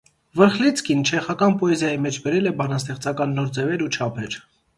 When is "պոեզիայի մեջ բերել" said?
1.63-2.53